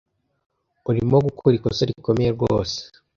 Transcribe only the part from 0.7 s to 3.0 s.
Urimo gukora ikosa rikomeye rwose.